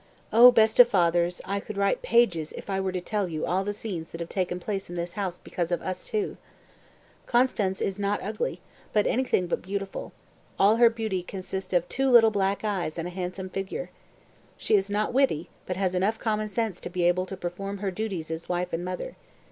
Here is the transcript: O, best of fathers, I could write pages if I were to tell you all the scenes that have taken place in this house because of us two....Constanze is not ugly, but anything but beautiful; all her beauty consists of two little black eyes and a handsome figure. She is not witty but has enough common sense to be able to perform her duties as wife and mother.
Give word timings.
O, 0.33 0.51
best 0.51 0.79
of 0.79 0.87
fathers, 0.87 1.41
I 1.45 1.59
could 1.59 1.77
write 1.77 2.01
pages 2.01 2.53
if 2.53 2.71
I 2.71 2.79
were 2.79 2.91
to 2.91 2.99
tell 2.99 3.27
you 3.29 3.45
all 3.45 3.63
the 3.63 3.71
scenes 3.71 4.09
that 4.09 4.19
have 4.19 4.29
taken 4.29 4.59
place 4.59 4.89
in 4.89 4.95
this 4.95 5.13
house 5.13 5.37
because 5.37 5.71
of 5.71 5.79
us 5.83 6.07
two....Constanze 6.07 7.81
is 7.83 7.99
not 7.99 8.19
ugly, 8.23 8.61
but 8.93 9.05
anything 9.05 9.45
but 9.45 9.61
beautiful; 9.61 10.11
all 10.57 10.77
her 10.77 10.89
beauty 10.89 11.21
consists 11.21 11.71
of 11.71 11.87
two 11.87 12.09
little 12.09 12.31
black 12.31 12.63
eyes 12.63 12.97
and 12.97 13.07
a 13.07 13.11
handsome 13.11 13.51
figure. 13.51 13.91
She 14.57 14.73
is 14.73 14.89
not 14.89 15.13
witty 15.13 15.49
but 15.67 15.75
has 15.77 15.93
enough 15.93 16.17
common 16.17 16.47
sense 16.47 16.79
to 16.79 16.89
be 16.89 17.03
able 17.03 17.27
to 17.27 17.37
perform 17.37 17.77
her 17.77 17.91
duties 17.91 18.31
as 18.31 18.49
wife 18.49 18.73
and 18.73 18.83
mother. 18.83 19.15